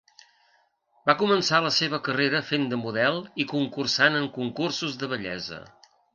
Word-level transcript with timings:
Va 1.09 1.15
començar 1.19 1.59
la 1.65 1.71
seva 1.75 1.99
carrera 2.07 2.41
fent 2.47 2.65
de 2.73 2.81
model 2.85 3.21
i 3.45 3.47
concursant 3.53 4.19
en 4.23 4.27
concursos 4.41 4.99
de 5.05 5.13
bellesa. 5.15 5.63